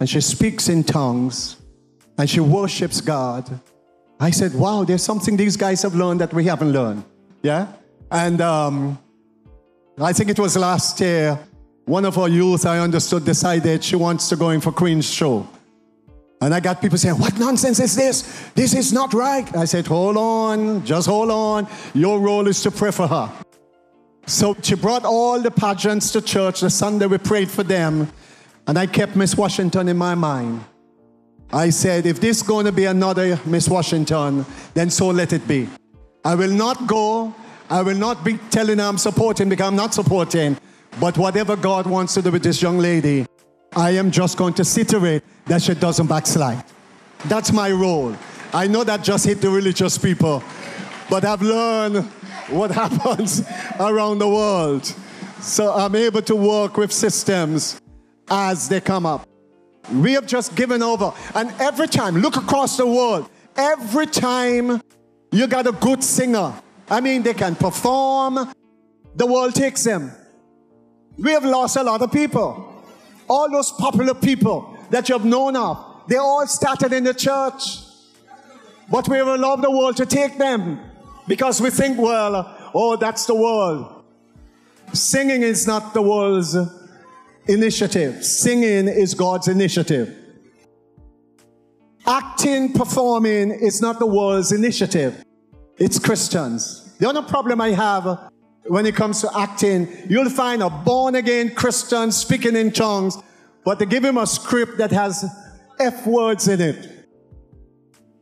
[0.00, 1.56] and she speaks in tongues,
[2.18, 3.60] and she worships God.
[4.18, 7.04] I said, wow, there's something these guys have learned that we haven't learned.
[7.42, 7.68] Yeah?
[8.10, 8.98] And um,
[9.98, 11.38] I think it was last year,
[11.84, 15.48] one of our youth, I understood, decided she wants to go in for Queen's show.
[16.42, 18.50] And I got people saying, What nonsense is this?
[18.54, 19.54] This is not right.
[19.54, 21.68] I said, Hold on, just hold on.
[21.92, 23.30] Your role is to pray for her.
[24.26, 26.60] So she brought all the pageants to church.
[26.60, 28.10] The Sunday we prayed for them.
[28.66, 30.64] And I kept Miss Washington in my mind.
[31.52, 35.48] I said, if this is going to be another Miss Washington, then so let it
[35.48, 35.68] be.
[36.24, 37.34] I will not go.
[37.68, 40.56] I will not be telling her I'm supporting because I'm not supporting.
[41.00, 43.26] But whatever God wants to do with this young lady,
[43.74, 46.64] I am just going to sit it that she doesn't backslide.
[47.26, 48.16] That's my role.
[48.52, 50.42] I know that just hit the religious people,
[51.08, 52.08] but I've learned
[52.50, 53.42] what happens
[53.78, 54.84] around the world.
[55.40, 57.80] So I'm able to work with systems
[58.30, 59.26] as they come up.
[59.92, 61.12] We have just given over.
[61.34, 64.80] And every time, look across the world, every time
[65.32, 66.52] you got a good singer,
[66.88, 68.52] I mean, they can perform,
[69.14, 70.12] the world takes them.
[71.16, 72.84] We have lost a lot of people.
[73.28, 77.62] All those popular people that you have known of, they all started in the church.
[78.90, 80.80] But we have allowed the world to take them
[81.30, 84.02] because we think, well, oh, that's the world.
[84.92, 86.56] Singing is not the world's
[87.46, 90.12] initiative, singing is God's initiative.
[92.04, 95.24] Acting, performing is not the world's initiative,
[95.78, 96.96] it's Christians.
[96.98, 98.32] The only problem I have
[98.64, 103.16] when it comes to acting, you'll find a born again Christian speaking in tongues,
[103.64, 105.24] but they give him a script that has
[105.78, 107.06] F words in it.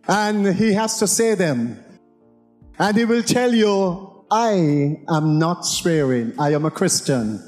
[0.07, 1.83] And he has to say them.
[2.79, 6.33] And he will tell you, I am not swearing.
[6.39, 7.43] I am a Christian.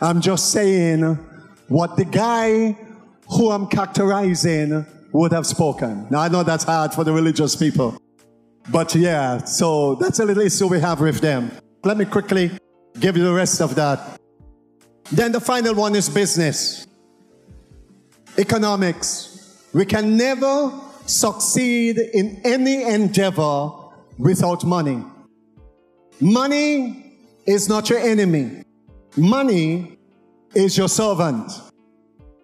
[0.00, 1.02] I'm just saying
[1.68, 2.76] what the guy
[3.28, 6.06] who I'm characterizing would have spoken.
[6.10, 8.00] Now, I know that's hard for the religious people.
[8.70, 11.50] But yeah, so that's a little issue we have with them.
[11.84, 12.50] Let me quickly
[12.98, 14.20] give you the rest of that.
[15.10, 16.86] Then the final one is business,
[18.38, 19.66] economics.
[19.72, 20.72] We can never
[21.06, 23.72] succeed in any endeavor
[24.20, 25.02] without money.
[26.20, 27.16] Money
[27.46, 28.62] is not your enemy.
[29.16, 29.98] Money
[30.54, 31.50] is your servant.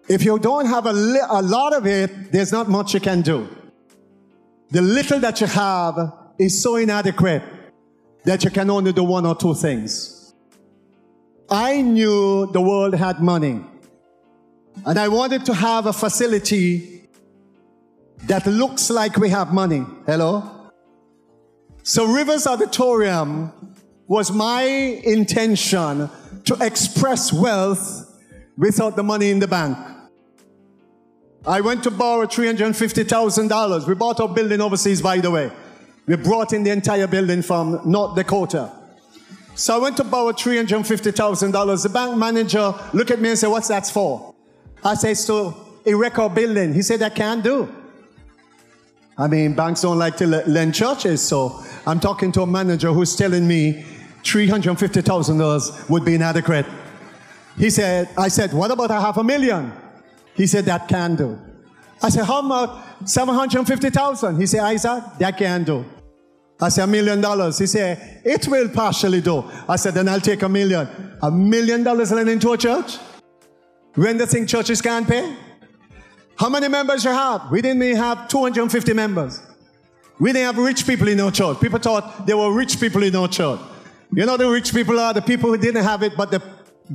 [0.09, 3.21] If you don't have a, li- a lot of it, there's not much you can
[3.21, 3.47] do.
[4.71, 7.43] The little that you have is so inadequate
[8.23, 10.33] that you can only do one or two things.
[11.49, 13.63] I knew the world had money,
[14.85, 17.07] and I wanted to have a facility
[18.23, 19.85] that looks like we have money.
[20.05, 20.56] Hello?
[21.87, 23.49] So, Rivers Auditorium
[24.07, 26.09] was my intention
[26.43, 28.13] to express wealth
[28.57, 29.77] without the money in the bank.
[31.45, 33.87] I went to borrow $350,000.
[33.87, 35.49] We bought our building overseas, by the way.
[36.07, 38.69] We brought in the entire building from North Dakota.
[39.55, 41.83] So I went to borrow $350,000.
[41.83, 44.35] The bank manager looked at me and said, What's that for?
[44.83, 46.73] I said, It's to erect our building.
[46.73, 47.73] He said, I can't do.
[49.17, 53.15] I mean, banks don't like to lend churches, so I'm talking to a manager who's
[53.15, 53.85] telling me
[54.23, 56.65] $350,000 would be inadequate.
[57.57, 59.71] He said, I said, what about a half a million?
[60.35, 61.39] He said, that can do.
[62.03, 64.37] I said, how about 750,000?
[64.37, 65.85] He said, Isaac, that can do.
[66.59, 67.57] I said, a million dollars.
[67.57, 69.45] He said, it will partially do.
[69.69, 70.89] I said, then I'll take a million.
[71.23, 72.97] A million dollars lending to a church?
[73.95, 75.37] When the thing churches can't pay?
[76.37, 77.49] How many members you have?
[77.49, 79.41] We didn't have 250 members.
[80.19, 81.59] We didn't have rich people in our church.
[81.59, 83.59] People thought there were rich people in our church.
[84.11, 86.39] You know, the rich people are the people who didn't have it, but they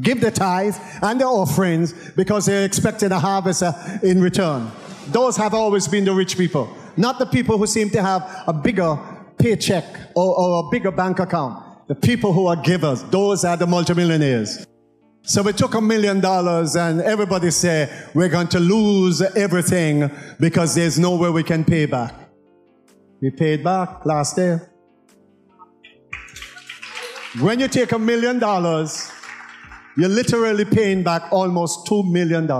[0.01, 3.62] give the tithe and the offerings because they expected a harvest
[4.03, 4.70] in return.
[5.09, 8.53] Those have always been the rich people, not the people who seem to have a
[8.53, 8.99] bigger
[9.39, 11.89] paycheck or, or a bigger bank account.
[11.89, 14.66] The people who are givers, those are the multimillionaires.
[15.25, 20.11] So we took a million dollars and everybody said, we're going to lose everything
[20.41, 22.14] because there's no way we can pay back.
[23.23, 24.68] We paid back last year.
[27.41, 29.12] When you take a million dollars,
[29.97, 32.51] you're literally paying back almost $2 million.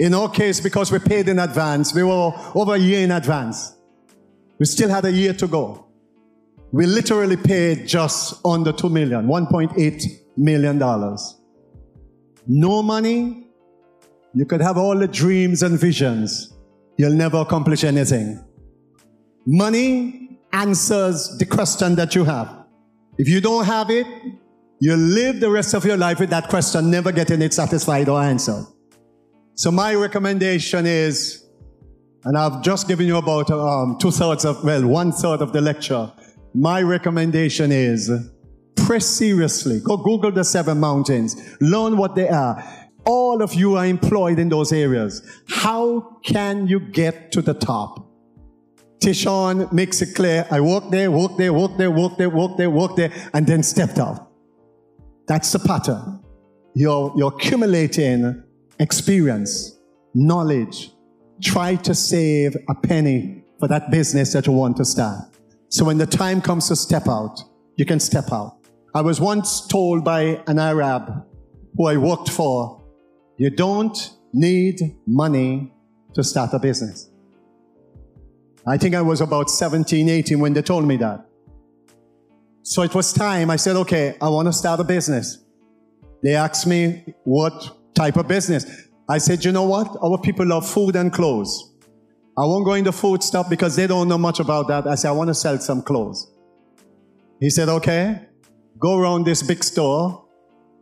[0.00, 3.76] In our case, because we paid in advance, we were over a year in advance.
[4.58, 5.86] We still had a year to go.
[6.72, 10.04] We literally paid just under 2 million, 1.8
[10.36, 11.40] million dollars.
[12.48, 13.46] No money,
[14.34, 16.52] you could have all the dreams and visions.
[16.96, 18.44] You'll never accomplish anything.
[19.50, 22.66] Money answers the question that you have.
[23.16, 24.06] If you don't have it,
[24.78, 28.20] you live the rest of your life with that question, never getting it satisfied or
[28.20, 28.66] answered.
[29.54, 31.46] So my recommendation is,
[32.24, 35.62] and I've just given you about um, two thirds of, well, one third of the
[35.62, 36.12] lecture.
[36.52, 38.10] My recommendation is,
[38.76, 39.80] press seriously.
[39.82, 41.56] Go Google the seven mountains.
[41.62, 42.62] Learn what they are.
[43.06, 45.22] All of you are employed in those areas.
[45.48, 48.07] How can you get to the top?
[49.00, 50.46] Tishon makes it clear.
[50.50, 53.62] I walked there, walked there, walked there, walked there, walked there, walked there, and then
[53.62, 54.30] stepped out.
[55.26, 56.20] That's the pattern.
[56.74, 58.42] You're, you're accumulating
[58.78, 59.78] experience,
[60.14, 60.90] knowledge.
[61.42, 65.24] Try to save a penny for that business that you want to start.
[65.68, 67.40] So when the time comes to step out,
[67.76, 68.58] you can step out.
[68.94, 71.24] I was once told by an Arab
[71.76, 72.82] who I worked for,
[73.36, 73.96] you don't
[74.32, 75.72] need money
[76.14, 77.10] to start a business.
[78.68, 81.24] I think I was about 17, 18 when they told me that.
[82.62, 83.48] So it was time.
[83.48, 85.38] I said, okay, I want to start a business.
[86.22, 88.66] They asked me what type of business.
[89.08, 89.96] I said, you know what?
[90.02, 91.72] Our people love food and clothes.
[92.36, 94.86] I won't go into food stuff because they don't know much about that.
[94.86, 96.30] I said, I want to sell some clothes.
[97.40, 98.26] He said, okay,
[98.78, 100.26] go around this big store,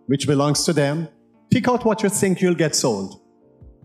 [0.06, 1.08] which belongs to them.
[1.52, 3.20] Pick out what you think you'll get sold.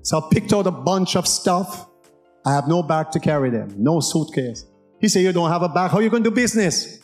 [0.01, 1.87] So I picked out a bunch of stuff
[2.45, 4.65] I have no bag to carry them, no suitcase.
[4.99, 5.91] He said, You don't have a bag.
[5.91, 6.99] How are you going to do business?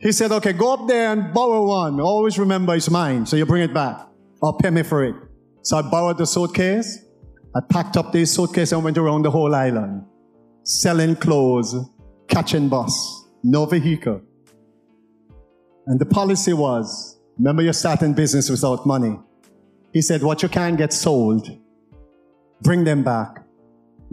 [0.00, 2.00] He said, Okay, go up there and borrow one.
[2.00, 3.26] Always remember it's mine.
[3.26, 4.08] So you bring it back
[4.42, 5.14] I'll pay me for it.
[5.62, 7.04] So I borrowed the suitcase.
[7.54, 10.04] I packed up this suitcase and went around the whole island,
[10.64, 11.76] selling clothes,
[12.26, 12.92] catching bus,
[13.44, 14.20] no vehicle.
[15.86, 19.16] And the policy was, remember you're starting business without money.
[19.92, 21.48] He said, what you can get sold,
[22.62, 23.41] bring them back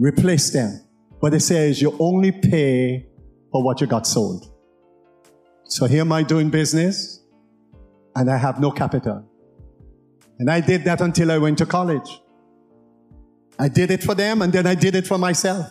[0.00, 0.80] replace them.
[1.20, 3.06] But it says you only pay
[3.52, 4.50] for what you got sold.
[5.64, 7.20] So here am I doing business
[8.16, 9.24] and I have no capital.
[10.38, 12.22] And I did that until I went to college.
[13.58, 15.66] I did it for them and then I did it for myself.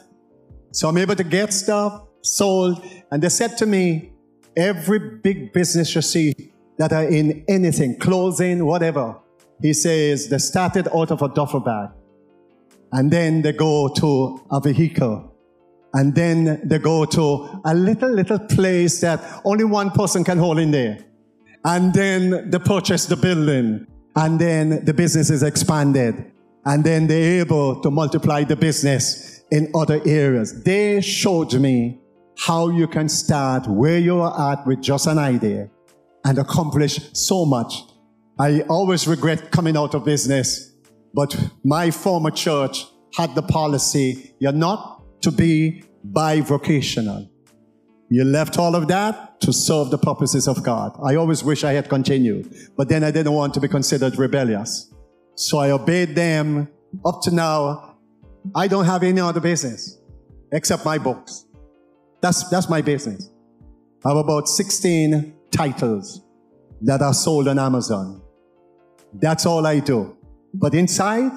[0.71, 2.85] So I'm able to get stuff sold.
[3.11, 4.11] And they said to me,
[4.55, 6.35] every big business you see
[6.77, 9.17] that are in anything, clothing, whatever,
[9.59, 11.89] he says they started out of a duffel bag
[12.91, 15.35] and then they go to a vehicle
[15.93, 20.59] and then they go to a little, little place that only one person can hold
[20.59, 20.99] in there.
[21.65, 26.31] And then they purchase the building and then the business is expanded
[26.65, 30.63] and then they're able to multiply the business in other areas.
[30.63, 31.99] They showed me
[32.37, 35.69] how you can start where you are at with just an idea
[36.23, 37.83] and accomplish so much.
[38.37, 40.68] I always regret coming out of business,
[41.13, 42.85] but my former church
[43.15, 47.29] had the policy, you're not to be bivocational.
[48.09, 50.97] You left all of that to serve the purposes of God.
[51.03, 54.91] I always wish I had continued, but then I didn't want to be considered rebellious.
[55.35, 56.69] So I obeyed them.
[57.05, 57.97] Up to now,
[58.55, 59.99] I don't have any other business
[60.51, 61.45] except my books.
[62.21, 63.29] That's, that's my business.
[64.03, 66.21] I have about 16 titles
[66.81, 68.21] that are sold on Amazon.
[69.13, 70.17] That's all I do.
[70.53, 71.31] But inside,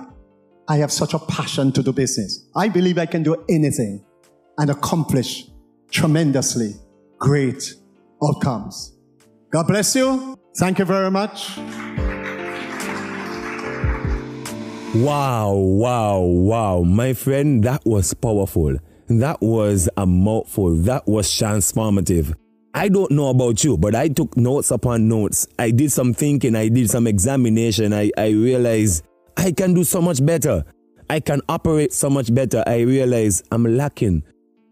[0.69, 2.49] I have such a passion to do business.
[2.57, 4.05] I believe I can do anything
[4.59, 5.49] and accomplish
[5.91, 6.75] tremendously
[7.19, 7.75] great
[8.25, 8.97] outcomes.
[9.51, 10.39] God bless you.
[10.57, 11.57] Thank you very much.
[14.95, 16.83] Wow, wow, wow.
[16.83, 18.77] My friend, that was powerful.
[19.09, 20.77] That was a mouthful.
[20.77, 22.35] That was transformative.
[22.75, 25.47] I don't know about you, but I took notes upon notes.
[25.59, 27.93] I did some thinking, I did some examination.
[27.93, 29.05] I, I realized
[29.37, 30.65] I can do so much better.
[31.11, 32.65] I can operate so much better.
[32.67, 34.23] I realize I'm lacking.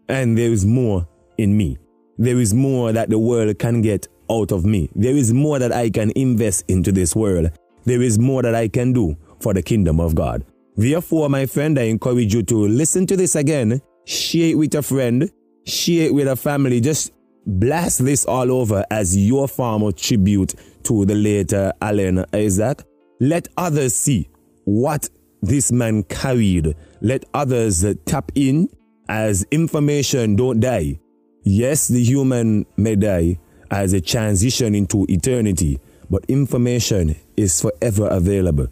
[0.09, 1.77] And there is more in me.
[2.17, 4.89] There is more that the world can get out of me.
[4.95, 7.51] There is more that I can invest into this world.
[7.85, 10.43] There is more that I can do for the kingdom of God.
[10.75, 14.81] Therefore, my friend, I encourage you to listen to this again, share it with a
[14.81, 15.29] friend,
[15.65, 16.79] share it with a family.
[16.81, 17.11] Just
[17.45, 22.83] blast this all over as your form tribute to the late Allan Isaac.
[23.19, 24.29] Let others see
[24.65, 25.09] what
[25.41, 26.75] this man carried.
[27.01, 28.69] Let others tap in
[29.09, 30.99] as information don't die.
[31.43, 33.39] Yes, the human may die
[33.71, 35.79] as a transition into eternity,
[36.09, 38.67] but information is forever available.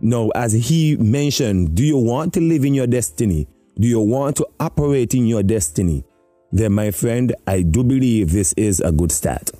[0.00, 3.48] Now, as he mentioned, do you want to live in your destiny?
[3.80, 6.04] Do you want to operate in your destiny?
[6.50, 9.50] Then, my friend, I do believe this is a good start.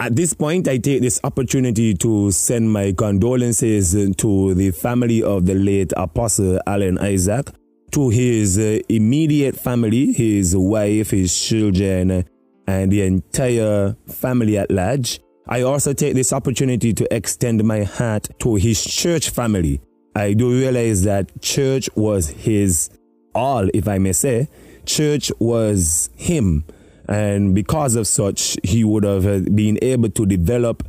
[0.00, 5.46] At this point, I take this opportunity to send my condolences to the family of
[5.46, 7.50] the late Apostle Allan Isaac,
[7.90, 12.24] to his uh, immediate family, his wife, his children,
[12.68, 15.20] and the entire family at large.
[15.48, 19.80] I also take this opportunity to extend my heart to his church family.
[20.14, 22.90] I do realize that church was his
[23.34, 24.48] all, if I may say.
[24.88, 26.64] Church was him.
[27.08, 30.82] And because of such, he would have uh, been able to develop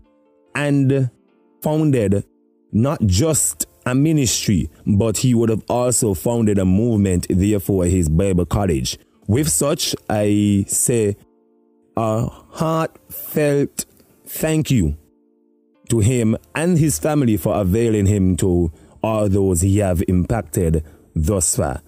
[0.55, 1.09] and
[1.61, 2.25] founded
[2.71, 8.45] not just a ministry, but he would have also founded a movement, therefore, his Bible
[8.45, 8.97] college.
[9.27, 11.15] With such, I say
[11.95, 13.85] a heartfelt
[14.25, 14.97] thank you
[15.89, 18.71] to him and his family for availing him to
[19.03, 20.83] all those he have impacted
[21.15, 21.81] thus far.